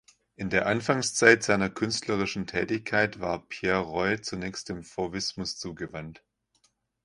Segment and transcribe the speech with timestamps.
[0.35, 6.23] In der Anfangszeit seiner künstlerischen Tätigkeit war Pierre Roy zunächst dem Fauvismus zugewandt.